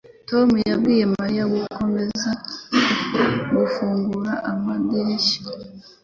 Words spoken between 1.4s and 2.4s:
gukomeza